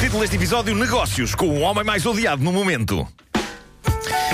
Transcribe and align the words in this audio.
Título 0.00 0.22
deste 0.22 0.36
episódio: 0.36 0.74
Negócios 0.74 1.34
com 1.34 1.48
o 1.48 1.60
homem 1.60 1.84
mais 1.84 2.06
odiado 2.06 2.42
no 2.42 2.50
momento. 2.50 3.06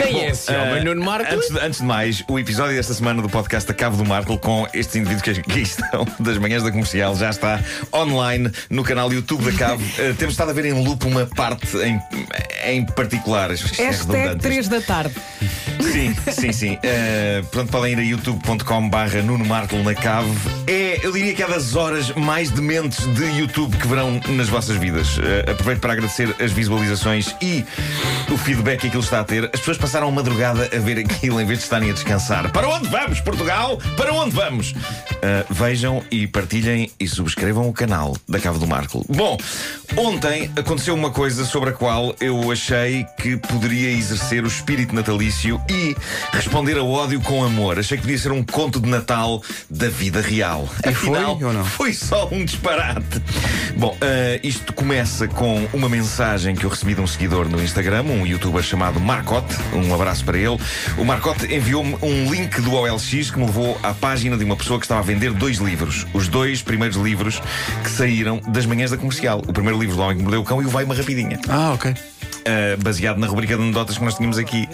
Quem 0.02 0.24
é 0.24 0.30
esse 0.30 0.50
homem? 0.50 0.76
Eh, 0.76 0.84
Nuno 0.84 1.04
Marco? 1.04 1.32
Antes 1.32 1.48
de, 1.50 1.58
antes 1.58 1.80
de 1.80 1.86
mais, 1.86 2.24
o 2.26 2.38
episódio 2.38 2.74
desta 2.74 2.94
semana 2.94 3.20
do 3.20 3.28
podcast 3.28 3.68
da 3.68 3.74
Cabo 3.74 3.96
do 3.96 4.04
Marco 4.04 4.38
com 4.38 4.66
estes 4.72 4.96
indivíduos 4.96 5.22
que 5.22 5.30
aqui 5.30 5.60
estão 5.62 6.06
das 6.18 6.38
manhãs 6.38 6.62
da 6.62 6.70
comercial 6.70 7.14
já 7.16 7.30
está 7.30 7.60
online 7.92 8.50
no 8.70 8.82
canal 8.82 9.12
YouTube 9.12 9.44
da 9.44 9.52
Cabo. 9.52 9.82
Eh, 9.98 10.14
temos 10.16 10.34
estado 10.34 10.50
a 10.50 10.54
ver 10.54 10.64
em 10.64 10.72
loop 10.72 11.04
uma 11.06 11.26
parte 11.26 11.76
em, 11.78 12.00
em 12.64 12.86
particular. 12.86 13.50
Isto 13.50 13.66
é 13.80 13.86
Hashtag 13.86 14.12
redundante. 14.12 14.42
3 14.42 14.68
da 14.68 14.80
tarde. 14.80 15.14
Sim, 15.80 16.14
sim, 16.32 16.52
sim. 16.52 16.74
Uh, 16.74 17.42
portanto, 17.46 17.70
podem 17.70 17.92
ir 17.92 17.98
a 17.98 18.02
youtube.com/barra 18.02 19.22
Nuno 19.22 19.44
Marco 19.44 19.76
na 19.76 19.94
cave. 19.94 20.30
É, 20.66 21.00
eu 21.02 21.12
diria 21.12 21.34
que 21.34 21.42
é 21.42 21.48
das 21.48 21.74
horas 21.74 22.10
mais 22.14 22.50
dementes 22.50 23.04
de 23.14 23.24
YouTube 23.38 23.76
que 23.76 23.88
verão 23.88 24.20
nas 24.28 24.48
vossas 24.48 24.76
vidas. 24.76 25.18
Uh, 25.18 25.50
aproveito 25.50 25.80
para 25.80 25.92
agradecer 25.92 26.34
as 26.40 26.52
visualizações 26.52 27.34
e 27.42 27.64
o 28.30 28.36
feedback 28.36 28.80
que 28.80 28.86
aquilo 28.86 29.02
está 29.02 29.20
a 29.20 29.24
ter. 29.24 29.44
As 29.52 29.60
pessoas 29.60 29.78
passaram 29.78 29.89
a 29.98 30.10
madrugada 30.10 30.70
a 30.72 30.78
ver 30.78 30.98
aquilo 30.98 31.40
em 31.40 31.44
vez 31.44 31.58
de 31.58 31.64
estarem 31.64 31.90
a 31.90 31.92
descansar. 31.92 32.50
Para 32.52 32.68
onde 32.68 32.88
vamos, 32.88 33.20
Portugal? 33.20 33.76
Para 33.96 34.12
onde 34.12 34.34
vamos? 34.34 34.70
Uh, 34.70 35.52
vejam 35.52 36.02
e 36.10 36.26
partilhem 36.28 36.90
e 36.98 37.08
subscrevam 37.08 37.68
o 37.68 37.72
canal 37.72 38.16
da 38.28 38.38
Cave 38.38 38.58
do 38.58 38.66
Marco. 38.68 39.04
Bom, 39.08 39.36
ontem 39.96 40.50
aconteceu 40.56 40.94
uma 40.94 41.10
coisa 41.10 41.44
sobre 41.44 41.70
a 41.70 41.72
qual 41.72 42.14
eu 42.20 42.52
achei 42.52 43.04
que 43.18 43.36
poderia 43.36 43.90
exercer 43.90 44.44
o 44.44 44.46
espírito 44.46 44.94
natalício 44.94 45.60
e 45.68 45.96
responder 46.32 46.78
ao 46.78 46.88
ódio 46.88 47.20
com 47.20 47.42
amor. 47.44 47.78
Achei 47.78 47.96
que 47.96 48.02
podia 48.02 48.18
ser 48.18 48.30
um 48.30 48.44
conto 48.44 48.80
de 48.80 48.88
Natal 48.88 49.42
da 49.68 49.88
vida 49.88 50.20
real. 50.20 50.68
E 50.86 50.94
foi 50.94 51.18
Afinal, 51.18 51.38
ou 51.42 51.52
não? 51.52 51.64
Foi 51.64 51.92
só 51.92 52.28
um 52.30 52.44
disparate. 52.44 53.20
Bom, 53.76 53.90
uh, 53.94 54.40
isto 54.42 54.72
começa 54.72 55.26
com 55.26 55.68
uma 55.72 55.88
mensagem 55.88 56.54
que 56.54 56.64
eu 56.64 56.70
recebi 56.70 56.94
de 56.94 57.00
um 57.00 57.06
seguidor 57.06 57.48
no 57.48 57.60
Instagram, 57.62 58.02
um 58.04 58.26
youtuber 58.26 58.62
chamado 58.62 59.00
Marcote. 59.00 59.56
Um 59.74 59.94
abraço 59.94 60.24
para 60.24 60.38
ele. 60.38 60.58
O 60.98 61.04
Marcote 61.04 61.52
enviou-me 61.54 61.96
um 62.02 62.30
link 62.30 62.60
do 62.60 62.72
OLX 62.72 63.30
que 63.30 63.38
me 63.38 63.46
levou 63.46 63.78
à 63.82 63.92
página 63.94 64.36
de 64.36 64.44
uma 64.44 64.56
pessoa 64.56 64.78
que 64.78 64.84
estava 64.84 65.00
a 65.00 65.04
vender 65.04 65.32
dois 65.32 65.58
livros. 65.58 66.06
Os 66.12 66.28
dois 66.28 66.62
primeiros 66.62 66.96
livros 66.96 67.40
que 67.82 67.90
saíram 67.90 68.40
das 68.48 68.66
manhãs 68.66 68.90
da 68.90 68.96
comercial. 68.96 69.42
O 69.46 69.52
primeiro 69.52 69.78
livro 69.78 69.96
do 69.96 70.02
Homem 70.02 70.16
que 70.16 70.22
Mordeu 70.22 70.40
o 70.40 70.44
Cão 70.44 70.62
e 70.62 70.66
o 70.66 70.68
Vai 70.68 70.84
Uma 70.84 70.94
Rapidinha. 70.94 71.38
Ah, 71.48 71.72
ok. 71.72 71.94
Uh, 72.40 72.82
baseado 72.82 73.18
na 73.18 73.26
rubrica 73.26 73.54
de 73.54 73.62
anedotas 73.62 73.98
que 73.98 74.04
nós 74.04 74.14
tínhamos 74.14 74.38
aqui 74.38 74.68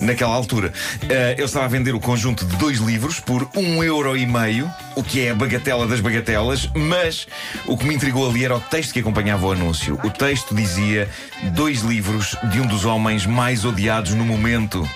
naquela 0.00 0.34
altura. 0.34 0.72
Uh, 1.02 1.08
eu 1.36 1.46
estava 1.46 1.64
a 1.64 1.68
vender 1.68 1.94
o 1.94 2.00
conjunto 2.00 2.44
de 2.44 2.56
dois 2.56 2.78
livros 2.78 3.18
por 3.20 3.48
um 3.56 3.82
euro 3.82 4.16
e 4.16 4.24
meio, 4.26 4.70
o 4.94 5.02
que 5.02 5.26
é 5.26 5.30
a 5.30 5.34
bagatela 5.34 5.86
das 5.86 6.00
bagatelas, 6.00 6.70
mas 6.74 7.26
o 7.66 7.76
que 7.76 7.86
me 7.86 7.94
intrigou 7.94 8.28
ali 8.28 8.44
era 8.44 8.56
o 8.56 8.60
texto 8.60 8.92
que 8.92 9.00
acompanhava 9.00 9.46
o 9.46 9.52
anúncio. 9.52 9.98
O 10.04 10.10
texto 10.10 10.54
dizia 10.54 11.08
dois 11.54 11.80
livros 11.80 12.36
de 12.50 12.60
um 12.60 12.66
dos 12.66 12.84
homens 12.84 13.26
mais 13.26 13.64
odiados 13.64 14.14
no 14.14 14.24
momento. 14.24 14.88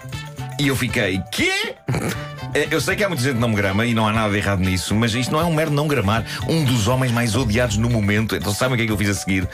E 0.59 0.69
eu 0.69 0.77
fiquei, 0.77 1.21
quê? 1.33 1.75
Eh, 2.55 2.69
Eu 2.71 2.81
sei 2.81 2.97
que 2.97 3.05
há 3.05 3.09
muita 3.09 3.23
gente 3.23 3.35
que 3.35 3.41
não 3.41 3.49
me 3.49 3.57
grama 3.57 3.85
e 3.87 3.95
não 3.95 4.07
há 4.07 4.13
nada 4.13 4.31
de 4.33 4.39
errado 4.39 4.61
nisso, 4.61 4.95
mas 4.95 5.15
isto 5.15 5.33
não 5.33 5.41
é 5.41 5.45
um 5.45 5.55
mero 5.55 5.71
não 5.71 5.87
gramar. 5.89 6.25
Um 6.49 6.65
dos 6.65 6.89
homens 6.89 7.11
mais 7.13 7.35
odiados 7.35 7.77
no 7.77 7.89
momento. 7.89 8.37
Então 8.37 8.53
sabem 8.53 8.75
o 8.75 8.77
que 8.77 8.83
é 8.85 8.87
que 8.87 8.93
eu 8.93 8.97
fiz 8.99 9.09
a 9.11 9.15
seguir? 9.15 9.49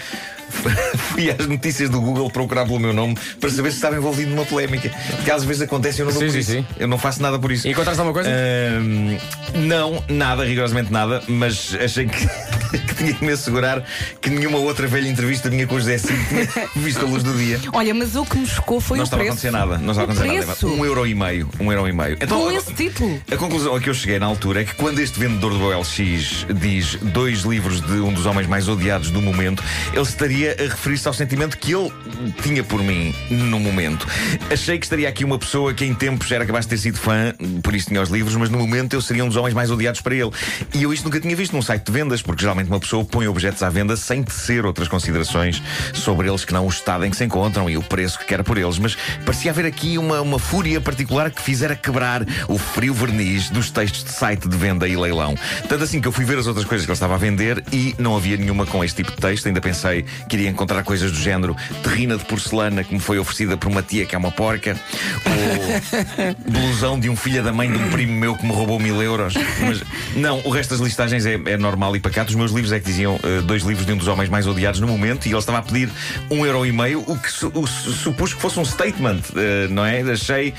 Fui 1.13 1.31
às 1.31 1.47
notícias 1.47 1.91
do 1.91 2.01
Google 2.01 2.31
procurar 2.31 2.65
pelo 2.65 2.79
meu 2.81 2.93
nome 2.93 3.17
para 3.39 3.51
saber 3.51 3.71
se 3.71 3.77
estava 3.77 3.97
envolvido 3.97 4.31
numa 4.31 4.45
polémica. 4.47 4.91
Porque 5.17 5.31
às 5.31 5.45
vezes 5.45 5.63
acontece 5.63 6.01
e 6.01 6.03
eu 6.03 6.07
não 6.07 6.13
dou 6.13 6.23
Sim, 6.23 6.27
por 6.29 6.33
sim, 6.33 6.39
isso. 6.39 6.53
sim. 6.53 6.67
Eu 6.79 6.89
não 6.89 6.97
faço 6.99 7.21
nada 7.23 7.39
por 7.39 7.53
isso. 7.53 7.69
E 7.69 7.71
encontraste 7.71 8.01
alguma 8.01 8.15
coisa? 8.15 8.31
Ahm, 8.31 9.19
não, 9.67 10.03
nada, 10.09 10.45
rigorosamente 10.45 10.91
nada, 10.93 11.23
mas 11.29 11.77
achei 11.81 12.07
que, 12.07 12.27
que 12.87 12.95
tinha 12.95 13.15
que 13.15 13.25
me 13.25 13.33
assegurar 13.33 13.85
que 14.21 14.31
nenhuma 14.31 14.59
outra 14.59 14.87
velha 14.87 15.09
entrevista 15.09 15.51
minha 15.51 15.67
com 15.67 15.75
o 15.77 15.79
José 15.79 15.99
Cid 15.99 16.19
tinha 16.29 16.69
visto 16.77 17.05
a 17.05 17.09
luz 17.09 17.23
do 17.23 17.33
dia. 17.35 17.61
Olha, 17.73 17.95
mas 17.95 18.15
o 18.17 18.25
que 18.25 18.39
me 18.39 18.47
chocou 18.47 18.81
foi 18.81 18.99
não 18.99 19.03
o 19.03 19.05
estava 19.05 19.23
a 19.23 19.27
preço. 19.27 19.47
acontecer 19.47 19.51
nada. 19.51 19.79
Não 19.79 19.91
estava 19.93 20.01
a 20.13 20.15
acontecer 20.15 20.45
preço. 20.45 20.67
nada. 20.67 20.77
Um 20.81 20.85
euro 20.85 21.07
e 21.07 21.15
meio. 21.15 21.49
Um 21.61 21.73
euro 21.73 21.89
e 21.89 21.93
meio. 21.93 22.17
Então, 22.21 22.41
Com 22.41 22.51
esse 22.53 22.73
título. 22.75 23.21
a 23.31 23.37
conclusão 23.37 23.75
a 23.75 23.81
que 23.81 23.89
eu 23.89 23.95
cheguei 23.95 24.19
na 24.19 24.27
altura 24.27 24.63
é 24.63 24.65
que 24.65 24.75
quando 24.75 24.99
este 25.01 25.19
vendedor 25.19 25.53
do 25.53 25.63
OLX 25.65 26.47
diz 26.55 26.97
dois 27.03 27.41
livros 27.43 27.81
de 27.81 27.93
um 27.95 28.13
dos 28.13 28.27
homens 28.27 28.47
mais 28.47 28.69
odiados 28.69 29.11
do 29.11 29.21
momento, 29.23 29.63
ele 29.93 30.03
estaria 30.03 30.57
a 30.59 30.63
referir-se 30.63 31.07
ao 31.09 31.15
sentimento 31.15 31.57
que 31.59 31.73
ele 31.75 31.93
tinha 32.43 32.63
por 32.65 32.83
mim 32.83 33.15
no 33.31 33.59
momento. 33.61 34.07
Achei 34.53 34.79
que 34.79 34.85
estaria 34.85 35.09
aqui 35.09 35.25
uma 35.25 35.39
pessoa 35.39 35.73
que 35.75 35.85
em 35.85 35.95
tempos 35.95 36.31
era 36.31 36.45
capaz 36.47 36.65
de 36.67 36.71
ter 36.71 36.79
sido 36.79 36.99
fã, 36.99 37.35
por 37.63 37.75
isso 37.75 37.89
tinha 37.89 38.01
os 38.03 38.09
livros, 38.11 38.35
mas 38.37 38.51
no 38.51 38.59
momento 38.59 38.95
eu 38.95 39.01
seria 39.01 39.25
um 39.25 39.29
dos 39.29 39.37
homens 39.37 39.55
mais 39.55 39.71
odiados 39.71 40.01
para 40.01 40.15
ele. 40.15 40.31
E 40.75 40.83
eu 40.83 40.93
isto 40.93 41.05
nunca 41.05 41.21
tinha 41.21 41.35
visto 41.35 41.53
num 41.53 41.63
site 41.63 41.85
de 41.85 41.93
vendas, 41.93 42.23
porque 42.23 42.45
geralmente 42.59 42.69
uma 42.69 42.81
pessoa 42.81 43.05
põe 43.05 43.29
objetos 43.29 43.63
à 43.63 43.71
venda 43.71 43.97
sem 43.97 44.23
tecer 44.23 44.67
outras 44.67 44.89
considerações 44.89 45.63
sobre 45.95 46.29
eles 46.29 46.45
que 46.45 46.53
não 46.53 46.67
o 46.67 46.69
estado 46.69 47.05
em 47.05 47.11
que 47.11 47.17
se 47.17 47.25
encontram 47.25 47.71
e 47.71 47.77
o 47.77 47.83
preço 47.83 48.19
que 48.19 48.25
quer 48.25 48.43
por 48.43 48.59
eles. 48.59 48.79
Mas 48.79 48.97
parecia 49.25 49.51
haver 49.51 49.67
aqui 49.67 49.97
uma, 49.97 50.21
uma 50.21 50.39
fúria 50.39 50.81
particular 50.81 51.31
que 51.31 51.41
fizera 51.41 51.77
quebrar 51.77 52.27
o 52.49 52.59
frio 52.59 52.93
verniz 52.93 53.51
dos 53.51 53.71
textos 53.71 54.05
de 54.05 54.11
site 54.11 54.49
de 54.49 54.57
venda 54.57 54.89
e 54.89 54.97
leilão. 54.97 55.35
Tanto 55.69 55.85
assim 55.85 56.01
que 56.01 56.09
eu 56.09 56.13
fui 56.13 56.25
ver 56.25 56.39
as 56.39 56.47
outras 56.47 56.67
coisas 56.67 56.85
que 56.85 56.91
ele 56.91 56.97
estava 56.97 57.15
a 57.15 57.19
vender 57.19 57.63
e 57.73 57.95
não 57.99 58.17
havia 58.17 58.37
nenhuma 58.37 58.67
com 58.67 58.83
este 58.83 59.03
tipo 59.03 59.13
de 59.13 59.19
texto. 59.19 59.47
Ainda 59.47 59.61
pensei 59.61 60.05
que 60.29 60.37
iria 60.37 60.49
encontrar 60.49 60.83
coisas 60.83 61.13
do 61.13 61.19
género 61.19 61.57
terrina 61.83 62.17
de 62.17 62.25
porcelana 62.25 62.83
que 62.83 62.93
me 62.93 63.01
foi 63.01 63.19
oferecida 63.19 63.57
por 63.57 63.69
uma 63.69 63.83
tia 63.83 64.05
que 64.05 64.15
é 64.15 64.19
uma 64.19 64.31
porca, 64.33 64.77
ou 65.25 66.51
blusão 66.51 66.99
de 66.99 67.09
um 67.09 67.17
filho 67.17 67.43
da 67.43 67.53
mãe 67.53 67.71
de 67.71 67.79
um 67.79 67.91
primo 67.91 68.13
meu 68.13 68.35
que 68.35 68.45
me 68.45 68.53
roubou 68.53 68.81
mil 68.81 69.03
euros. 69.03 69.35
Mas 69.61 69.83
não, 70.17 70.41
o 70.45 70.51
resto 70.51 70.71
das 70.71 70.81
listagens 70.81 71.25
é, 71.25 71.35
é 71.47 71.57
normal 71.57 71.95
e 71.95 72.01
pacato. 72.01 72.31
Os 72.31 72.37
meus 72.37 72.48
livros 72.51 72.73
é 72.73 72.81
que 72.81 72.87
diziam 72.87 73.19
eh, 73.23 73.41
dois 73.43 73.63
livros 73.63 73.87
de 73.87 73.93
um 73.93 73.97
dos 73.97 74.09
homens 74.09 74.29
mais 74.29 74.47
odiados 74.47 74.81
no 74.81 74.87
momento 74.87 75.27
e 75.27 75.31
ele 75.31 75.39
estava 75.39 75.59
a 75.59 75.63
pedir 75.63 75.89
um 76.31 76.45
euro 76.45 76.65
e 76.67 76.73
meio, 76.73 77.03
o 77.07 77.19
que 77.19 77.31
su- 77.31 77.51
o 77.55 77.67
su- 77.67 77.93
supus 77.93 78.35
que 78.35 78.41
fosse 78.41 78.59
um 78.59 78.65
statement, 78.65 79.21
eh, 79.37 79.69
não 79.71 79.85
é? 79.85 80.01
Achei 80.03 80.55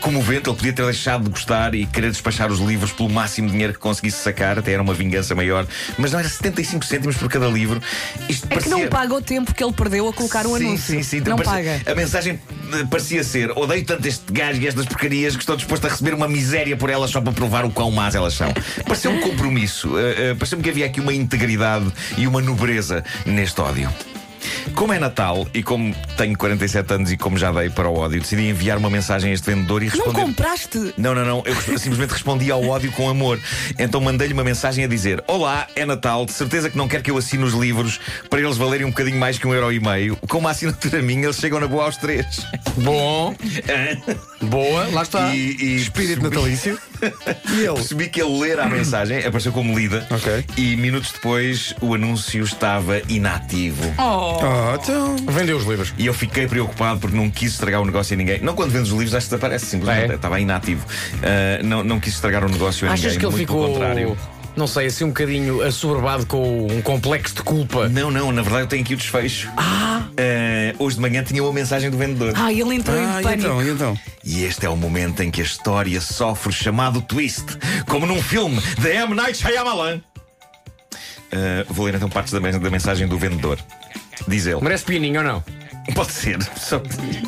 comovente. 0.00 0.48
Ele 0.48 0.56
podia 0.56 0.72
ter 0.72 0.84
deixado 0.84 1.24
de 1.24 1.30
gostar 1.30 1.74
e 1.74 1.86
querer 1.86 2.10
despachar 2.10 2.50
os 2.50 2.58
livros 2.58 2.92
pelo 2.92 3.08
máximo 3.10 3.46
de 3.48 3.52
dinheiro 3.52 3.72
que 3.72 3.78
conseguisse 3.78 4.18
sacar, 4.22 4.58
até 4.58 4.72
era 4.72 4.82
uma 4.82 4.94
vingança 4.94 5.34
maior, 5.34 5.66
mas 5.98 6.12
não 6.12 6.18
era 6.18 6.28
75 6.28 6.84
cêntimos 6.84 7.16
por 7.16 7.28
cada 7.28 7.46
livro. 7.48 7.80
Isto 8.28 8.46
É 8.50 8.56
que 8.56 8.68
não 8.68 8.78
parecia- 8.78 8.88
paga 8.90 9.14
o 9.14 9.22
tempo 9.22 9.54
que 9.54 9.62
ele 9.62 9.72
perdeu 9.72 10.08
a 10.08 10.12
colocar 10.12 10.46
o 10.46 10.56
sim, 10.58 10.64
anúncio. 10.66 10.94
Sim, 10.96 11.02
sim, 11.02 11.20
Não 11.20 11.36
parecia- 11.36 11.78
paga. 11.80 11.92
A 11.92 11.94
mensagem 11.94 12.40
eh, 12.74 12.84
parecia 12.90 13.22
ser: 13.24 13.50
odeio 13.56 13.84
tanto 13.84 14.06
este 14.06 14.32
gajo 14.32 14.60
e 14.60 14.66
estas 14.66 14.86
porcarias 14.86 15.34
que 15.36 15.42
estou 15.42 15.56
disposto 15.56 15.86
a 15.86 15.90
receber 15.90 16.14
uma 16.14 16.28
miséria 16.28 16.76
por 16.76 16.90
elas 16.90 17.10
só 17.10 17.20
para 17.20 17.32
provar 17.32 17.64
o 17.64 17.70
quão 17.70 17.90
más 17.90 18.14
elas 18.14 18.34
são. 18.34 18.52
Pareceu 18.84 19.10
um 19.10 19.20
compromisso. 19.20 19.98
eh, 19.98 20.30
eh, 20.30 20.34
Pareceu-me 20.34 20.62
que 20.64 20.70
havia 20.70 20.86
aqui 20.86 21.00
uma 21.00 21.12
integridade 21.22 21.86
e 22.18 22.26
uma 22.26 22.40
nobreza 22.40 23.04
neste 23.24 23.60
ódio. 23.60 23.88
Como 24.74 24.92
é 24.92 24.98
Natal 24.98 25.46
e 25.54 25.62
como 25.62 25.94
tenho 26.16 26.36
47 26.36 26.94
anos 26.94 27.12
e 27.12 27.16
como 27.16 27.36
já 27.38 27.52
dei 27.52 27.70
para 27.70 27.88
o 27.88 27.96
ódio, 27.96 28.20
decidi 28.20 28.48
enviar 28.48 28.76
uma 28.78 28.90
mensagem 28.90 29.30
a 29.30 29.34
este 29.34 29.46
vendedor 29.52 29.82
e 29.82 29.86
Não 29.86 29.92
responder. 29.92 30.20
compraste? 30.20 30.94
Não, 30.96 31.14
não, 31.14 31.24
não. 31.24 31.42
Eu 31.46 31.78
simplesmente 31.78 32.10
respondi 32.10 32.50
ao 32.50 32.64
ódio 32.66 32.90
com 32.92 33.08
amor. 33.08 33.38
Então 33.78 34.00
mandei-lhe 34.00 34.32
uma 34.34 34.42
mensagem 34.44 34.84
a 34.84 34.88
dizer: 34.88 35.22
Olá, 35.28 35.66
é 35.76 35.84
Natal, 35.84 36.24
de 36.26 36.32
certeza 36.32 36.68
que 36.70 36.76
não 36.76 36.88
quer 36.88 37.02
que 37.02 37.10
eu 37.10 37.16
assine 37.16 37.44
os 37.44 37.54
livros 37.54 38.00
para 38.30 38.40
eles 38.40 38.56
valerem 38.56 38.84
um 38.86 38.90
bocadinho 38.90 39.18
mais 39.18 39.38
que 39.38 39.46
um 39.46 39.54
euro 39.54 39.72
e 39.72 39.78
meio. 39.80 40.16
Com 40.28 40.38
uma 40.38 40.50
assinatura 40.50 41.00
minha, 41.02 41.24
eles 41.24 41.36
chegam 41.36 41.60
na 41.60 41.68
boa 41.68 41.84
aos 41.84 41.96
três. 41.96 42.26
Bom, 42.78 43.34
boa, 44.42 44.88
lá 44.92 45.02
está. 45.02 45.34
E, 45.34 45.38
e 45.60 45.76
Espírito 45.76 46.20
percebi- 46.20 46.36
natalício. 46.36 46.78
E 47.02 47.60
ele? 47.60 47.74
Percebi 47.74 48.08
que 48.08 48.22
ele 48.22 48.38
ler 48.40 48.60
a 48.60 48.68
mensagem 48.68 49.18
apareceu 49.18 49.52
como 49.52 49.76
lida. 49.78 50.06
Ok. 50.10 50.44
E 50.56 50.76
minutos 50.76 51.12
depois 51.12 51.74
o 51.80 51.94
anúncio 51.94 52.42
estava 52.44 53.00
inativo. 53.08 53.82
Oh. 53.98 54.38
Oh, 54.42 54.74
então. 54.74 55.16
Vendeu 55.32 55.56
os 55.56 55.64
livros. 55.64 55.92
E 55.98 56.06
eu 56.06 56.14
fiquei 56.14 56.46
preocupado 56.46 57.00
porque 57.00 57.16
não 57.16 57.30
quis 57.30 57.52
estragar 57.52 57.80
o 57.80 57.84
negócio 57.84 58.14
a 58.14 58.16
ninguém. 58.16 58.40
Não 58.40 58.54
quando 58.54 58.70
vendes 58.70 58.90
os 58.90 58.98
livros, 58.98 59.14
acho 59.14 59.26
que 59.26 59.30
desaparece 59.30 59.66
simplesmente. 59.66 60.12
É? 60.12 60.14
Estava 60.14 60.40
inativo. 60.40 60.86
Ah, 61.22 61.62
não, 61.62 61.82
não 61.82 62.00
quis 62.00 62.14
estragar 62.14 62.44
o 62.44 62.48
negócio 62.48 62.88
a 62.88 62.92
Achas 62.92 63.04
ninguém. 63.04 63.18
que 63.18 63.26
ele 63.26 63.32
muito 63.36 63.46
pelo 63.52 63.62
ficou, 63.62 63.72
contrário. 63.74 64.18
Não 64.56 64.66
sei, 64.66 64.86
assim 64.86 65.04
um 65.04 65.08
bocadinho 65.08 65.62
assoberbado 65.62 66.26
com 66.26 66.66
um 66.66 66.82
complexo 66.82 67.34
de 67.36 67.42
culpa? 67.42 67.88
Não, 67.88 68.10
não, 68.10 68.30
na 68.32 68.42
verdade 68.42 68.64
eu 68.64 68.68
tenho 68.68 68.82
aqui 68.82 68.94
o 68.94 68.96
desfecho. 68.96 69.50
Ah, 69.56 70.02
Eh, 70.16 70.74
hoje 70.78 70.96
de 70.96 71.02
manhã 71.02 71.22
tinha 71.24 71.42
uma 71.42 71.52
mensagem 71.52 71.88
do 71.90 71.96
vendedor. 71.96 72.32
ah, 72.36 72.52
ele 72.52 72.74
entrou 72.74 72.96
Ah, 72.98 73.00
em 73.18 73.20
e 73.20 73.22
pânico. 73.22 73.40
então, 73.48 73.62
e 73.62 73.70
então? 73.70 73.98
E 74.22 74.44
este 74.44 74.66
é 74.66 74.68
o 74.68 74.76
momento 74.76 75.22
em 75.22 75.30
que 75.30 75.40
a 75.40 75.44
história 75.44 76.00
sofre 76.00 76.50
o 76.50 76.52
chamado 76.52 77.00
twist, 77.00 77.44
como 77.88 78.04
num 78.06 78.20
filme 78.22 78.60
de 78.78 78.88
M. 78.90 79.14
Night 79.14 79.38
Shyamalan. 79.38 80.00
Eh, 81.30 81.64
vou 81.70 81.86
ler 81.86 81.94
então 81.94 82.10
partes 82.10 82.32
da, 82.32 82.40
men- 82.40 82.58
da 82.58 82.70
mensagem 82.70 83.08
do 83.08 83.18
vendedor. 83.18 83.58
Diz 84.28 84.46
ele. 84.46 84.60
Merece 84.60 84.84
pianinho 84.84 85.20
ou 85.20 85.26
não? 85.26 85.44
Pode 85.94 86.12
ser. 86.12 86.38
Só... 86.56 86.80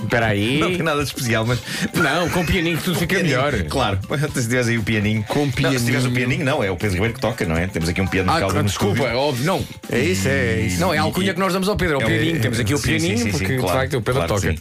Espera 0.03 0.27
aí. 0.27 0.59
Não 0.59 0.69
tem 0.69 0.83
nada 0.83 0.99
de 1.03 1.09
especial, 1.09 1.45
mas. 1.47 1.59
Não, 1.95 2.29
com 2.31 2.45
pianinho 2.45 2.79
tudo 2.79 2.99
fica 2.99 3.17
Pianinho, 3.17 3.37
melhor. 3.37 3.63
Claro. 3.65 3.99
Se 4.35 4.43
tiveres 4.43 4.69
aí 4.69 4.79
o 4.79 4.83
pianinho. 4.83 5.23
Com 5.25 5.47
Não, 5.47 5.53
se 5.53 5.85
tiveres 5.85 6.05
o 6.05 6.11
pianinho. 6.11 6.13
pianinho, 6.13 6.45
não, 6.45 6.63
é 6.65 6.71
o 6.71 6.77
Pedro 6.77 6.95
Ribeiro 6.95 7.15
que 7.15 7.21
toca, 7.21 7.45
não 7.45 7.57
é? 7.57 7.67
Temos 7.67 7.89
aqui 7.89 8.01
um 8.01 8.07
piano 8.07 8.31
de 8.31 8.37
Ah, 8.37 8.41
calda 8.41 8.59
no 8.63 8.69
desculpa, 8.69 9.03
óbvio, 9.15 9.45
não. 9.47 9.65
É 9.91 9.99
isso, 9.99 10.29
é, 10.29 10.33
é 10.33 10.61
isso. 10.63 10.81
Não, 10.81 10.93
é 10.95 10.99
a 10.99 11.03
alcunha 11.03 11.33
que 11.35 11.41
nós 11.41 11.53
damos 11.53 11.69
ao 11.69 11.77
Pedro, 11.77 11.95
é 11.95 11.99
o 11.99 12.01
É 12.03 12.05
o- 12.05 12.09
pianinho. 12.09 12.41
Temos 12.41 12.61
aqui 12.61 12.75
o 12.75 12.79
Sim, 12.79 12.85
pianinho, 12.89 13.19
sim, 13.19 13.25
sim, 13.25 13.31
porque 13.31 13.47
sim, 13.47 13.55
de 13.57 13.61
claro, 13.61 13.79
facto 13.79 13.95
o 13.97 14.03
Pedro 14.03 14.25
claro 14.27 14.43
toca. 14.43 14.55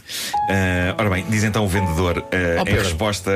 Ah, 0.50 0.94
ora 0.98 1.10
bem, 1.10 1.24
diz 1.28 1.44
então 1.44 1.64
o 1.64 1.68
vendedor 1.68 2.24
ah, 2.32 2.62
Ó, 2.62 2.68
em 2.68 2.72
resposta. 2.74 3.30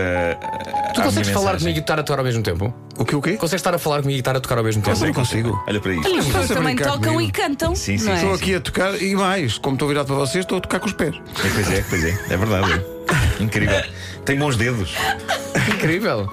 Tu 0.95 1.01
à 1.01 1.05
consegues 1.05 1.29
falar 1.31 1.53
mensagem. 1.53 1.59
comigo 1.61 1.79
e 1.79 1.81
estar 1.81 1.99
a 1.99 2.01
atuar 2.01 2.19
ao 2.19 2.25
mesmo 2.25 2.43
tempo? 2.43 2.75
O 2.99 3.05
que 3.05 3.15
o 3.15 3.23
quê? 3.23 3.33
Consegues 3.37 3.61
estar 3.61 3.73
a 3.75 3.79
falar 3.79 4.03
comigo 4.03 4.17
e 4.17 4.21
estar 4.21 4.37
a 4.37 4.41
tocar 4.41 4.59
ao 4.59 4.65
mesmo 4.65 4.83
tempo? 4.83 4.99
Não 4.99 5.13
consigo. 5.13 5.63
Olha 5.69 5.81
para 5.81 5.95
isto. 5.95 6.07
As 6.19 6.25
pessoas 6.27 6.49
também 6.49 6.75
tocam 6.77 7.13
comigo? 7.15 7.23
e 7.23 7.31
cantam. 7.31 7.75
Sim, 7.77 7.97
sim, 7.97 8.11
é? 8.11 8.17
sim. 8.17 8.23
Estou 8.23 8.35
aqui 8.35 8.55
a 8.57 8.61
tocar 8.61 9.01
e 9.01 9.15
mais, 9.15 9.57
como 9.57 9.77
estou 9.77 9.87
virado 9.89 10.07
para 10.07 10.17
vocês, 10.17 10.45
estou 10.45 10.59
a 10.59 10.61
tocar 10.61 10.81
com 10.81 10.87
os 10.87 10.93
pés. 10.93 11.15
É, 11.15 11.49
pois 11.49 11.71
é, 11.71 11.85
pois 11.89 12.05
é. 12.05 12.19
É 12.31 12.37
verdade. 12.37 12.73
é. 12.73 13.43
Incrível. 13.43 13.81
Tem 14.25 14.37
bons 14.37 14.57
dedos. 14.57 14.95
Incrível. 15.75 16.29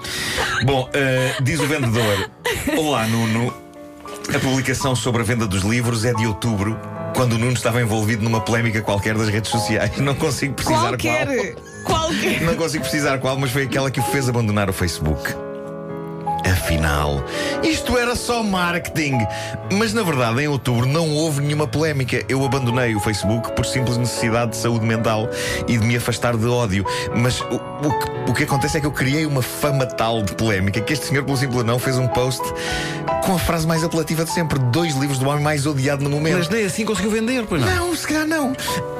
Bom, 0.64 0.90
eh, 0.92 1.36
diz 1.40 1.60
o 1.60 1.66
vendedor: 1.66 2.30
Olá, 2.76 3.06
Nuno. 3.06 3.54
A 4.34 4.38
publicação 4.40 4.96
sobre 4.96 5.22
a 5.22 5.24
venda 5.24 5.46
dos 5.46 5.62
livros 5.62 6.04
é 6.04 6.12
de 6.12 6.26
outubro, 6.26 6.76
quando 7.14 7.34
o 7.34 7.38
Nuno 7.38 7.52
estava 7.52 7.80
envolvido 7.80 8.24
numa 8.24 8.40
polémica 8.40 8.82
qualquer 8.82 9.16
das 9.16 9.28
redes 9.28 9.52
sociais. 9.52 9.96
Não 9.98 10.16
consigo 10.16 10.54
precisar 10.54 10.88
Qualquer. 10.88 11.54
qual. 11.84 12.08
Qualquer. 12.08 12.40
Não 12.42 12.56
consigo 12.56 12.82
precisar 12.82 13.18
qual, 13.18 13.38
mas 13.38 13.52
foi 13.52 13.62
aquela 13.62 13.88
que 13.88 14.00
o 14.00 14.02
fez 14.02 14.28
abandonar 14.28 14.68
o 14.68 14.72
Facebook. 14.72 15.45
Afinal, 16.52 17.24
isto 17.62 17.98
era 17.98 18.14
só 18.14 18.42
marketing. 18.42 19.18
Mas 19.72 19.92
na 19.92 20.02
verdade, 20.02 20.42
em 20.42 20.48
outubro 20.48 20.86
não 20.86 21.12
houve 21.12 21.42
nenhuma 21.42 21.66
polémica. 21.66 22.24
Eu 22.28 22.44
abandonei 22.44 22.94
o 22.94 23.00
Facebook 23.00 23.52
por 23.52 23.66
simples 23.66 23.96
necessidade 23.96 24.52
de 24.52 24.56
saúde 24.56 24.86
mental 24.86 25.28
e 25.66 25.76
de 25.76 25.84
me 25.84 25.96
afastar 25.96 26.36
de 26.36 26.46
ódio. 26.46 26.86
Mas 27.16 27.40
o, 27.40 27.56
o 27.56 27.98
que, 27.98 28.30
o 28.30 28.34
que 28.34 28.44
acontece 28.44 28.78
é 28.78 28.80
que 28.80 28.86
eu 28.86 28.92
criei 28.92 29.26
uma 29.26 29.42
fama 29.42 29.86
tal 29.86 30.22
de 30.22 30.34
polémica 30.34 30.80
que 30.80 30.92
este 30.92 31.06
senhor, 31.06 31.24
pelo 31.24 31.36
simples 31.36 31.64
não, 31.64 31.78
fez 31.78 31.98
um 31.98 32.06
post 32.06 32.42
com 33.26 33.34
a 33.34 33.38
frase 33.38 33.66
mais 33.66 33.82
apelativa 33.82 34.24
de 34.24 34.30
sempre: 34.30 34.56
dois 34.70 34.94
livros 34.94 35.18
do 35.18 35.28
homem 35.28 35.42
mais 35.42 35.66
odiado 35.66 36.04
no 36.04 36.08
momento. 36.08 36.38
Mas 36.38 36.48
nem 36.48 36.64
assim 36.64 36.84
conseguiu 36.84 37.10
vender, 37.10 37.44
pois 37.48 37.60
não. 37.60 37.88
Não, 37.88 37.96
se 37.96 38.06
calhar 38.06 38.26
não. 38.26 38.54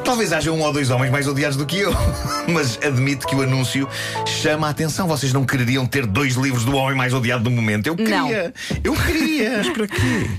Talvez 0.05 0.33
haja 0.33 0.51
um 0.51 0.61
ou 0.61 0.73
dois 0.73 0.91
homens 0.91 1.11
mais 1.13 1.29
odiados 1.29 1.57
do 1.57 1.65
que 1.65 1.79
eu. 1.79 1.93
Mas 2.49 2.79
admito 2.83 3.27
que 3.27 3.37
o 3.37 3.43
anúncio 3.43 3.89
chama 4.27 4.67
a 4.67 4.71
atenção. 4.71 5.07
Vocês 5.07 5.33
não 5.33 5.45
quereriam 5.45 5.87
ter 5.87 6.05
dois 6.07 6.35
livros 6.35 6.65
do 6.65 6.75
homem 6.77 6.97
mais 6.97 7.15
odiado 7.15 7.45
do 7.45 7.51
momento? 7.51 7.87
Eu 7.87 7.97
Não. 7.97 8.27
queria. 8.29 8.53
Eu 8.83 8.95
queria. 8.95 9.63
Para 9.73 9.87
quê? 9.87 10.31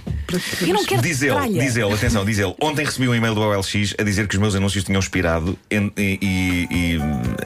Eu 0.62 0.74
não 0.74 0.84
quero 0.86 1.02
Diz 1.02 1.22
ele, 1.22 1.36
diz 1.60 1.76
ele, 1.78 1.94
atenção, 1.94 2.26
diz 2.26 2.38
ele. 2.40 2.54
Ontem 2.62 2.86
recebi 2.86 3.08
um 3.08 3.16
e-mail 3.16 3.34
do 3.34 3.42
OLX 3.42 3.94
a 3.98 4.04
dizer 4.04 4.28
que 4.28 4.36
os 4.36 4.42
meus 4.42 4.56
anúncios 4.56 4.84
tinham 4.84 5.00
expirado 5.00 5.58
e, 5.72 5.76
e- 5.98 6.68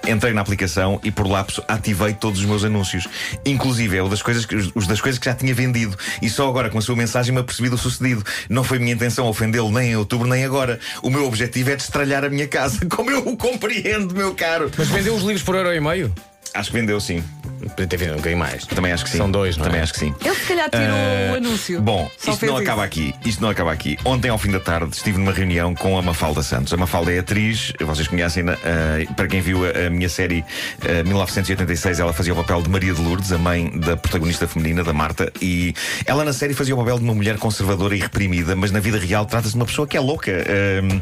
e 0.05 0.09
entrei 0.11 0.33
na 0.33 0.41
aplicação 0.41 0.99
e 1.03 1.11
por 1.11 1.27
lapso 1.27 1.63
ativei 1.67 2.13
todos 2.13 2.39
os 2.39 2.45
meus 2.45 2.63
anúncios. 2.63 3.07
Inclusive, 3.45 3.97
é 3.97 4.01
o 4.03 4.09
das 4.09 4.21
coisas 4.21 4.45
que, 4.45 4.55
os 4.55 4.87
das 4.87 4.99
coisas 5.01 5.19
que 5.19 5.25
já 5.25 5.33
tinha 5.35 5.53
vendido. 5.53 5.97
E 6.21 6.29
só 6.29 6.47
agora, 6.47 6.69
com 6.69 6.77
a 6.77 6.81
sua 6.81 6.95
mensagem, 6.95 7.33
me 7.33 7.39
apercebi 7.41 7.69
do 7.69 7.77
sucedido. 7.77 8.23
Não 8.49 8.63
foi 8.63 8.79
minha 8.79 8.93
intenção 8.93 9.27
ofendê-lo 9.27 9.71
nem 9.71 9.91
em 9.91 9.95
outubro 9.95 10.27
nem 10.27 10.43
agora. 10.45 10.79
O 11.03 11.09
meu 11.09 11.25
objetivo 11.27 11.69
é 11.71 11.75
destralhar 11.75 12.23
a 12.23 12.29
minha 12.29 12.47
casa. 12.47 12.85
Como 12.89 13.11
eu 13.11 13.19
o 13.27 13.37
compreendo, 13.37 14.15
meu 14.15 14.33
caro. 14.33 14.71
Mas 14.77 14.87
vendeu 14.87 15.13
os 15.15 15.21
livros 15.23 15.43
por 15.43 15.55
euro 15.55 15.73
e 15.73 15.79
meio? 15.79 16.13
Acho 16.53 16.71
que 16.71 16.77
vendeu 16.79 16.99
sim. 16.99 17.23
Podia 17.69 17.87
ter 17.87 17.97
vendido 17.97 18.13
um 18.13 18.17
bocadinho 18.17 18.39
mais. 18.39 18.65
Também 18.65 18.91
acho 18.91 19.03
que 19.03 19.09
sim. 19.11 19.17
São 19.17 19.29
dois, 19.31 19.55
não 19.57 19.65
é? 19.65 19.67
Também 19.67 19.81
acho 19.81 19.93
que 19.93 19.99
sim. 19.99 20.13
Ele 20.23 20.35
se 20.35 20.47
calhar 20.47 20.69
tirou 20.69 20.85
Ah, 20.87 21.33
o 21.33 21.35
anúncio. 21.37 21.81
Bom, 21.81 22.09
Só 22.17 22.31
isto 22.31 22.39
fez 22.39 22.51
não 22.51 22.59
isso. 22.61 22.67
acaba 22.69 22.83
aqui. 22.83 23.13
Isto 23.25 23.41
não 23.41 23.49
acaba 23.49 23.71
aqui. 23.71 23.97
Ontem, 24.05 24.29
ao 24.29 24.37
fim 24.37 24.51
da 24.51 24.59
tarde, 24.59 24.95
estive 24.95 25.17
numa 25.17 25.31
reunião 25.31 25.73
com 25.75 25.97
a 25.97 26.01
Mafalda 26.01 26.41
Santos. 26.43 26.73
A 26.73 26.77
Mafalda 26.77 27.11
é 27.11 27.19
atriz, 27.19 27.73
vocês 27.81 28.07
conhecem, 28.07 28.43
ah, 28.49 29.13
para 29.15 29.27
quem 29.27 29.41
viu 29.41 29.59
a, 29.65 29.87
a 29.87 29.89
minha 29.89 30.09
série 30.09 30.43
ah, 30.81 31.03
1986, 31.03 31.99
ela 31.99 32.13
fazia 32.13 32.33
o 32.33 32.35
papel 32.35 32.61
de 32.61 32.69
Maria 32.69 32.93
de 32.93 33.01
Lourdes, 33.01 33.31
a 33.31 33.37
mãe 33.37 33.69
da 33.79 33.95
protagonista 33.97 34.47
feminina, 34.47 34.83
da 34.83 34.93
Marta, 34.93 35.31
e 35.41 35.73
ela 36.05 36.23
na 36.23 36.33
série 36.33 36.53
fazia 36.53 36.73
o 36.75 36.77
papel 36.77 36.97
de 36.97 37.03
uma 37.03 37.13
mulher 37.13 37.37
conservadora 37.37 37.95
e 37.95 37.99
reprimida, 37.99 38.55
mas 38.55 38.71
na 38.71 38.79
vida 38.79 38.97
real 38.97 39.25
trata-se 39.25 39.51
de 39.53 39.57
uma 39.57 39.65
pessoa 39.65 39.87
que 39.87 39.95
é 39.97 39.99
louca. 39.99 40.31
Ah, 40.31 41.01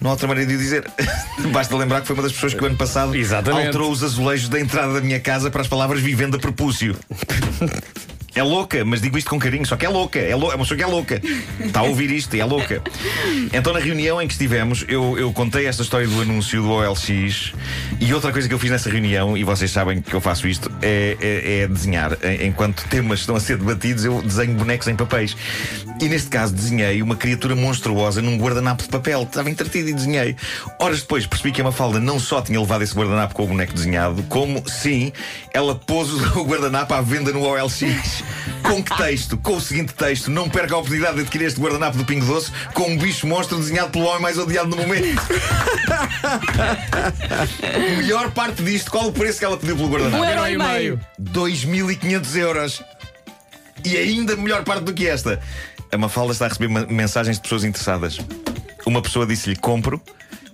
não 0.00 0.10
há 0.10 0.12
outra 0.12 0.28
maneira 0.28 0.48
de 0.48 0.56
o 0.56 0.58
dizer. 0.58 0.84
Basta 1.52 1.76
lembrar 1.76 2.00
que 2.00 2.06
foi 2.06 2.14
uma 2.14 2.22
das 2.22 2.32
pessoas 2.32 2.54
que 2.54 2.62
o 2.62 2.66
ano 2.66 2.76
passado 2.76 3.14
Exatamente. 3.14 3.66
alterou 3.68 3.90
os 3.90 4.02
azulejos 4.02 4.48
da 4.48 4.60
entrada 4.60 4.94
da 4.94 5.00
minha 5.00 5.20
casa 5.20 5.50
para 5.50 5.60
as 5.62 5.68
palavras 5.68 5.95
vivenda 6.00 6.38
propúcio. 6.38 6.96
É 8.34 8.42
louca, 8.42 8.84
mas 8.84 9.00
digo 9.00 9.16
isto 9.16 9.30
com 9.30 9.38
carinho, 9.38 9.64
só 9.64 9.76
que 9.78 9.86
é 9.86 9.88
louca, 9.88 10.18
é, 10.18 10.36
lou- 10.36 10.52
é 10.52 10.56
uma 10.56 10.62
pessoa 10.64 10.76
que 10.76 10.84
é 10.84 10.86
louca. 10.86 11.22
Está 11.58 11.80
a 11.80 11.84
ouvir 11.84 12.10
isto 12.10 12.36
e 12.36 12.40
é 12.40 12.44
louca. 12.44 12.82
Então, 13.50 13.72
na 13.72 13.78
reunião 13.78 14.20
em 14.20 14.26
que 14.26 14.34
estivemos, 14.34 14.84
eu, 14.88 15.18
eu 15.18 15.32
contei 15.32 15.64
esta 15.64 15.82
história 15.82 16.06
do 16.06 16.20
anúncio 16.20 16.60
do 16.60 16.68
OLX 16.70 17.54
e 17.98 18.12
outra 18.12 18.30
coisa 18.32 18.46
que 18.46 18.52
eu 18.52 18.58
fiz 18.58 18.70
nessa 18.70 18.90
reunião, 18.90 19.38
e 19.38 19.42
vocês 19.42 19.70
sabem 19.70 20.02
que 20.02 20.12
eu 20.12 20.20
faço 20.20 20.46
isto, 20.46 20.70
é, 20.82 21.16
é- 21.18 21.58
é 21.62 21.66
desenhar. 21.68 22.12
Enquanto 22.44 22.86
temas 22.88 23.20
estão 23.20 23.36
a 23.36 23.40
ser 23.40 23.56
debatidos, 23.56 24.04
eu 24.04 24.20
desenho 24.20 24.52
bonecos 24.52 24.86
em 24.88 24.96
papéis. 24.96 25.34
E 25.98 26.08
neste 26.08 26.28
caso, 26.28 26.52
desenhei 26.52 27.00
uma 27.00 27.16
criatura 27.16 27.56
monstruosa 27.56 28.20
num 28.20 28.36
guardanapo 28.36 28.82
de 28.82 28.88
papel. 28.90 29.22
Estava 29.22 29.48
entretido 29.48 29.88
e 29.88 29.94
desenhei. 29.94 30.36
Horas 30.78 31.00
depois, 31.00 31.26
percebi 31.26 31.52
que 31.52 31.60
a 31.60 31.64
Mafalda 31.64 31.98
não 31.98 32.20
só 32.20 32.42
tinha 32.42 32.60
levado 32.60 32.82
esse 32.82 32.94
guardanapo 32.94 33.34
com 33.34 33.44
o 33.44 33.46
boneco 33.46 33.72
desenhado, 33.72 34.22
como, 34.24 34.62
sim, 34.68 35.10
ela 35.54 35.74
pôs 35.74 36.12
o 36.12 36.18
guardanapo 36.44 36.92
à 36.92 37.00
venda 37.00 37.32
no 37.32 37.42
OLX. 37.42 37.80
Com 38.62 38.82
que 38.82 38.94
texto? 38.96 39.38
Com 39.38 39.56
o 39.56 39.60
seguinte 39.60 39.94
texto: 39.94 40.30
Não 40.30 40.50
perca 40.50 40.74
a 40.74 40.78
oportunidade 40.78 41.16
de 41.16 41.22
adquirir 41.22 41.46
este 41.46 41.60
guardanapo 41.60 41.96
do 41.96 42.04
Pingo 42.04 42.26
Doce 42.26 42.52
com 42.74 42.90
um 42.90 42.98
bicho 42.98 43.26
monstro 43.26 43.58
desenhado 43.58 43.90
pelo 43.90 44.04
homem 44.04 44.20
mais 44.20 44.38
odiado 44.38 44.68
no 44.68 44.76
momento. 44.76 45.06
Melhor 47.96 48.30
parte 48.32 48.62
disto: 48.62 48.90
qual 48.90 49.06
o 49.06 49.12
preço 49.12 49.38
que 49.38 49.44
ela 49.44 49.56
pediu 49.56 49.76
pelo 49.76 49.88
guardanapo? 49.88 50.22
Um 50.22 50.28
euro 50.28 50.48
e 50.48 50.58
meio. 50.58 51.00
2.500 51.20 52.36
euros. 52.36 52.82
E 53.84 53.96
ainda 53.96 54.36
melhor 54.36 54.64
parte 54.64 54.82
do 54.82 54.92
que 54.92 55.06
esta: 55.06 55.40
a 55.96 55.98
Mafalda 55.98 56.32
está 56.32 56.44
a 56.44 56.48
receber 56.48 56.68
mensagens 56.68 57.36
de 57.36 57.42
pessoas 57.42 57.64
interessadas. 57.64 58.18
Uma 58.84 59.00
pessoa 59.00 59.26
disse-lhe 59.26 59.56
compro, 59.56 60.00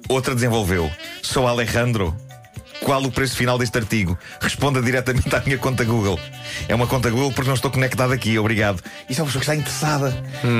outra 0.08 0.34
desenvolveu: 0.34 0.90
Sou 1.20 1.48
Alejandro. 1.48 2.16
Qual 2.84 3.02
o 3.04 3.12
preço 3.12 3.36
final 3.36 3.56
deste 3.58 3.78
artigo? 3.78 4.18
Responda 4.40 4.82
diretamente 4.82 5.34
à 5.34 5.40
minha 5.40 5.56
conta 5.56 5.84
Google. 5.84 6.18
É 6.68 6.74
uma 6.74 6.86
conta 6.86 7.08
Google 7.10 7.30
porque 7.32 7.48
não 7.48 7.54
estou 7.54 7.70
conectado 7.70 8.12
aqui, 8.12 8.36
obrigado. 8.38 8.82
Isto 9.08 9.20
é 9.20 9.22
uma 9.22 9.26
pessoa 9.32 9.40
que 9.44 9.50
está 9.50 9.54
interessada. 9.56 10.08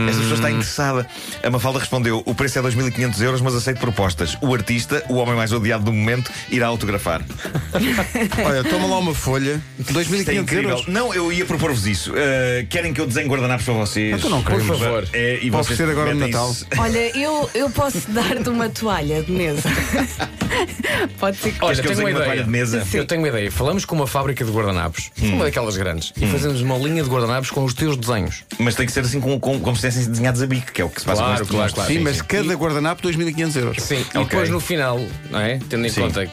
Esta 0.09 0.21
pessoa 0.21 0.35
está 0.35 0.51
interessada. 0.51 1.07
A 1.43 1.51
Mafalda 1.51 1.81
respondeu: 1.81 2.23
o 2.25 2.35
preço 2.35 2.59
é 2.59 2.63
2.500 2.63 3.21
euros, 3.23 3.41
mas 3.41 3.55
aceito 3.55 3.81
propostas. 3.81 4.37
O 4.41 4.55
artista, 4.55 5.05
o 5.09 5.15
homem 5.15 5.35
mais 5.35 5.53
odiado 5.53 5.85
do 5.85 5.93
momento, 5.93 6.31
irá 6.49 6.69
autografar. 6.69 7.23
Olha, 8.45 8.63
toma 8.65 8.87
lá 8.87 8.99
uma 8.99 9.15
folha, 9.15 9.61
Isto 9.79 9.99
é 9.99 10.05
2.500 10.05 10.35
incrível. 10.43 10.71
euros. 10.71 10.87
Não, 10.87 11.13
eu 11.13 11.33
ia 11.33 11.45
propor-vos 11.45 11.87
isso. 11.87 12.13
Uh, 12.13 12.67
querem 12.71 12.93
que 12.95 13.01
eu 13.01 13.07
desenhe 13.07 13.29
guardanapos 13.29 13.65
para 13.65 13.75
vocês? 13.75 14.17
Então 14.17 14.31
não 14.31 14.43
Por 14.43 14.53
queremos. 14.53 14.79
favor. 14.79 15.09
É, 15.13 15.39
e 15.43 15.51
vocês 15.51 15.77
ser 15.77 15.89
agora 15.89 16.15
no 16.15 16.21
Natal. 16.21 16.51
isso- 16.53 16.67
Olha, 16.79 17.19
eu, 17.19 17.51
eu 17.55 17.69
posso 17.71 17.99
dar-te 18.13 18.49
uma 18.49 18.69
toalha 18.69 19.23
de 19.23 19.33
mesa. 19.33 19.69
Pode 21.19 21.37
ser 21.39 21.53
que. 21.53 21.65
Olha, 21.65 21.81
eu 21.81 21.97
tenho 21.97 22.12
uma 22.13 22.21
ideia. 22.21 22.25
toalha 22.25 22.45
de 22.45 22.51
mesa? 22.51 22.85
Sim. 22.85 22.99
Eu 22.99 23.07
tenho 23.07 23.21
uma 23.21 23.29
ideia. 23.29 23.51
Falamos 23.51 23.85
com 23.85 23.95
uma 23.95 24.07
fábrica 24.07 24.45
de 24.45 24.51
guardanapos, 24.51 25.11
uma 25.21 25.45
daquelas 25.45 25.77
grandes, 25.77 26.13
e 26.17 26.27
fazemos 26.27 26.61
uma 26.61 26.77
linha 26.79 27.03
de 27.03 27.09
guardanapos 27.09 27.51
com 27.51 27.65
os 27.65 27.75
teus 27.75 27.97
desenhos. 27.97 28.45
Mas 28.59 28.75
tem 28.75 28.87
que 28.87 28.93
ser 28.93 29.01
assim 29.01 29.21
com, 29.21 29.39
com- 29.41 29.59
como 29.61 29.77
se 29.77 29.83
tivessem 29.89 30.11
desenhados 30.11 30.43
a 30.43 30.47
bico, 30.47 30.73
que 30.73 30.81
é 30.81 30.85
o 30.85 30.89
que 30.89 31.01
se 31.01 31.07
passa 31.07 31.23
Claro, 31.23 31.47
com 31.47 31.55
claro, 31.55 31.73
claro. 31.75 31.89
Sim, 31.91 31.99
Sim, 31.99 32.05
mas 32.05 32.17
sim. 32.19 32.25
cada 32.27 32.55
guardanapo 32.55 33.03
2.500 33.03 33.57
euros. 33.57 33.83
Sim, 33.83 33.97
e 33.97 34.01
Ok. 34.19 34.25
depois 34.25 34.49
no 34.51 34.61
final, 34.61 35.01
não 35.31 35.39
é? 35.41 35.59
Tendo 35.69 35.87
em 35.87 35.91
Sim. 35.91 36.03
conta 36.03 36.27
que 36.27 36.33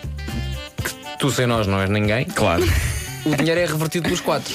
tu 1.19 1.29
sem 1.31 1.45
nós 1.47 1.67
não 1.67 1.79
és 1.81 1.89
ninguém, 1.89 2.25
Claro. 2.25 2.63
o 3.25 3.35
dinheiro 3.35 3.59
é 3.59 3.65
revertido 3.65 4.03
pelos 4.03 4.21
quatro. 4.21 4.53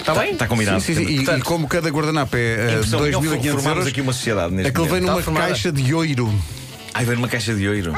Está 0.00 0.14
bem? 0.14 0.32
Está 0.32 0.46
combinado. 0.46 0.80
Sim, 0.80 0.94
sim, 0.94 1.04
sim. 1.06 1.10
E- 1.10 1.14
E, 1.14 1.16
Portanto, 1.24 1.44
como 1.44 1.66
cada 1.66 1.88
guardanapo 1.88 2.36
é 2.36 2.40
eh, 2.40 2.72
Impressão 2.74 3.00
minha, 3.00 3.12
2.500 3.12 3.52
formamos 3.52 3.66
euros, 3.66 3.86
aqui 3.86 4.00
uma 4.02 4.12
sociedade 4.12 4.52
neste 4.54 4.68
aquele 4.68 4.84
vem 4.84 5.00
momento. 5.00 5.06
numa 5.06 5.20
Está 5.20 5.24
formada. 5.24 5.46
caixa 5.48 5.72
de 5.72 5.94
ouro. 5.94 6.34
Ai, 6.92 7.04
vem 7.06 7.14
numa 7.16 7.28
caixa 7.28 7.54
de 7.54 7.66
ouro. 7.66 7.94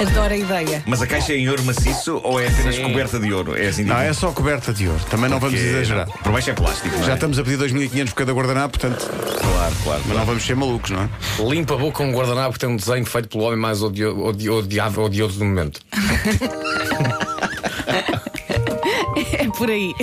Adoro 0.00 0.34
a 0.34 0.36
ideia. 0.36 0.82
Mas 0.86 1.00
a 1.02 1.06
caixa 1.06 1.32
é 1.32 1.36
em 1.36 1.48
ouro 1.48 1.62
maciço 1.64 2.20
ou 2.24 2.40
é 2.40 2.48
apenas 2.48 2.74
Sim. 2.74 2.82
coberta 2.82 3.18
de 3.18 3.32
ouro? 3.32 3.56
É 3.56 3.68
assim 3.68 3.84
Não, 3.84 3.96
é 3.98 4.12
só 4.12 4.32
coberta 4.32 4.72
de 4.72 4.88
ouro. 4.88 5.00
Também 5.08 5.30
não 5.30 5.38
vamos 5.38 5.58
exagerar. 5.60 6.06
Por 6.22 6.32
baixo 6.32 6.50
é 6.50 6.52
plástico. 6.52 6.94
não 6.96 7.02
é? 7.02 7.06
Já 7.06 7.14
estamos 7.14 7.38
a 7.38 7.44
pedir 7.44 7.58
2.500 7.58 8.08
por 8.08 8.14
cada 8.14 8.32
guardanapo, 8.32 8.78
portanto, 8.78 9.06
Claro, 9.40 9.74
claro. 9.84 10.02
mas 10.06 10.16
não 10.16 10.24
vamos 10.26 10.44
ser 10.44 10.56
malucos, 10.56 10.90
não 10.90 11.02
é? 11.02 11.08
Limpa 11.48 11.74
a 11.74 11.76
boca 11.78 11.98
com 11.98 12.08
um 12.08 12.12
guardanapo 12.12 12.54
que 12.54 12.58
tem 12.58 12.68
um 12.68 12.76
desenho 12.76 13.06
feito 13.06 13.28
pelo 13.28 13.44
homem 13.44 13.58
mais 13.58 13.82
odio, 13.82 14.18
odio, 14.24 14.54
odiado, 14.58 15.00
odioso 15.00 15.38
do 15.38 15.44
momento. 15.44 15.80
É 19.38 19.46
por 19.56 19.70
aí. 19.70 19.94